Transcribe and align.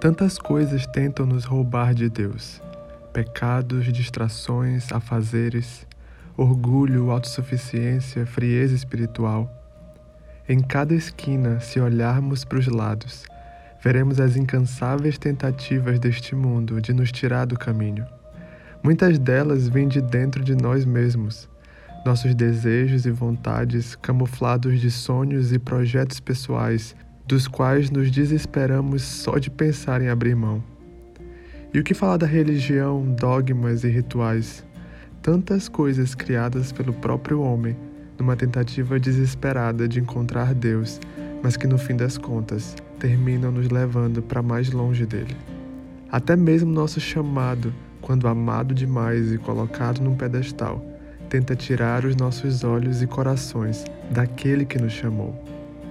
Tantas 0.00 0.36
coisas 0.36 0.86
tentam 0.86 1.24
nos 1.24 1.44
roubar 1.44 1.94
de 1.94 2.10
Deus: 2.10 2.60
pecados, 3.14 3.90
distrações, 3.90 4.92
afazeres, 4.92 5.86
orgulho, 6.36 7.10
autossuficiência, 7.10 8.26
frieza 8.26 8.74
espiritual. 8.74 9.50
Em 10.46 10.60
cada 10.60 10.94
esquina, 10.94 11.60
se 11.60 11.80
olharmos 11.80 12.44
para 12.44 12.58
os 12.58 12.66
lados, 12.66 13.24
veremos 13.82 14.20
as 14.20 14.36
incansáveis 14.36 15.16
tentativas 15.16 15.98
deste 15.98 16.34
mundo 16.34 16.78
de 16.80 16.92
nos 16.92 17.10
tirar 17.10 17.46
do 17.46 17.58
caminho. 17.58 18.06
Muitas 18.82 19.18
delas 19.18 19.66
vêm 19.66 19.88
de 19.88 20.02
dentro 20.02 20.44
de 20.44 20.54
nós 20.54 20.84
mesmos, 20.84 21.48
nossos 22.04 22.34
desejos 22.34 23.06
e 23.06 23.10
vontades 23.10 23.96
camuflados 23.96 24.78
de 24.78 24.90
sonhos 24.90 25.52
e 25.52 25.58
projetos 25.58 26.20
pessoais, 26.20 26.94
dos 27.26 27.48
quais 27.48 27.90
nos 27.90 28.10
desesperamos 28.10 29.02
só 29.02 29.36
de 29.38 29.50
pensar 29.50 30.00
em 30.00 30.08
abrir 30.08 30.36
mão. 30.36 30.62
E 31.74 31.80
o 31.80 31.82
que 31.82 31.92
falar 31.92 32.16
da 32.16 32.26
religião, 32.26 33.04
dogmas 33.18 33.82
e 33.82 33.88
rituais? 33.88 34.64
Tantas 35.20 35.68
coisas 35.68 36.14
criadas 36.14 36.70
pelo 36.70 36.92
próprio 36.92 37.40
homem 37.40 37.76
numa 38.16 38.36
tentativa 38.36 38.98
desesperada 38.98 39.88
de 39.88 39.98
encontrar 39.98 40.54
Deus, 40.54 41.00
mas 41.42 41.56
que 41.56 41.66
no 41.66 41.76
fim 41.76 41.96
das 41.96 42.16
contas 42.16 42.76
terminam 42.98 43.50
nos 43.50 43.68
levando 43.68 44.22
para 44.22 44.40
mais 44.40 44.70
longe 44.70 45.04
dele. 45.04 45.36
Até 46.10 46.36
mesmo 46.36 46.72
nosso 46.72 47.00
chamado, 47.00 47.74
quando 48.00 48.28
amado 48.28 48.72
demais 48.72 49.32
e 49.32 49.38
colocado 49.38 50.00
num 50.00 50.14
pedestal, 50.14 50.80
tenta 51.28 51.56
tirar 51.56 52.04
os 52.04 52.14
nossos 52.14 52.62
olhos 52.62 53.02
e 53.02 53.06
corações 53.06 53.84
daquele 54.12 54.64
que 54.64 54.78
nos 54.78 54.92
chamou. 54.92 55.34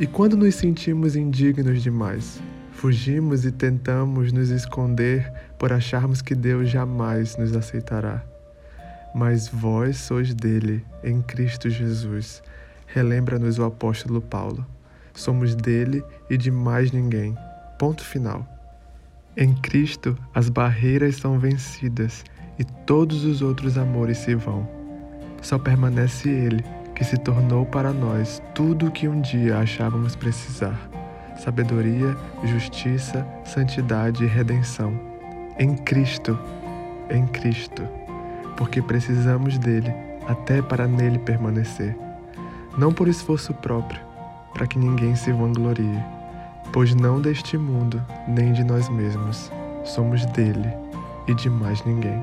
E 0.00 0.06
quando 0.06 0.34
nos 0.34 0.54
sentimos 0.54 1.14
indignos 1.14 1.82
demais, 1.82 2.40
fugimos 2.72 3.44
e 3.44 3.52
tentamos 3.52 4.32
nos 4.32 4.48
esconder 4.48 5.30
por 5.58 5.74
acharmos 5.74 6.22
que 6.22 6.34
Deus 6.34 6.70
jamais 6.70 7.36
nos 7.36 7.54
aceitará. 7.54 8.24
Mas 9.14 9.46
vós 9.46 9.98
sois 9.98 10.32
dele, 10.32 10.82
em 11.04 11.20
Cristo 11.20 11.68
Jesus. 11.68 12.42
Relembra-nos 12.86 13.58
o 13.58 13.64
apóstolo 13.64 14.22
Paulo. 14.22 14.64
Somos 15.12 15.54
dele 15.54 16.02
e 16.30 16.38
de 16.38 16.50
mais 16.50 16.92
ninguém. 16.92 17.36
Ponto 17.78 18.02
final. 18.02 18.48
Em 19.36 19.52
Cristo, 19.52 20.16
as 20.34 20.48
barreiras 20.48 21.16
são 21.16 21.38
vencidas 21.38 22.24
e 22.58 22.64
todos 22.86 23.22
os 23.24 23.42
outros 23.42 23.76
amores 23.76 24.16
se 24.16 24.34
vão. 24.34 24.66
Só 25.42 25.58
permanece 25.58 26.30
Ele, 26.30 26.64
que 27.00 27.04
se 27.06 27.16
tornou 27.16 27.64
para 27.64 27.94
nós 27.94 28.42
tudo 28.54 28.88
o 28.88 28.90
que 28.90 29.08
um 29.08 29.22
dia 29.22 29.56
achávamos 29.56 30.14
precisar: 30.14 30.78
sabedoria, 31.42 32.14
justiça, 32.44 33.26
santidade 33.42 34.22
e 34.22 34.26
redenção. 34.26 34.92
Em 35.58 35.74
Cristo, 35.76 36.38
em 37.08 37.26
Cristo, 37.26 37.88
porque 38.54 38.82
precisamos 38.82 39.56
dele 39.56 39.90
até 40.28 40.60
para 40.60 40.86
nele 40.86 41.18
permanecer. 41.18 41.96
Não 42.76 42.92
por 42.92 43.08
esforço 43.08 43.54
próprio, 43.54 44.02
para 44.52 44.66
que 44.66 44.78
ninguém 44.78 45.16
se 45.16 45.32
vanglorie, 45.32 46.04
pois 46.70 46.94
não 46.94 47.18
deste 47.18 47.56
mundo, 47.56 47.98
nem 48.28 48.52
de 48.52 48.62
nós 48.62 48.90
mesmos, 48.90 49.50
somos 49.84 50.26
dele 50.26 50.68
e 51.26 51.34
de 51.34 51.48
mais 51.48 51.82
ninguém. 51.82 52.22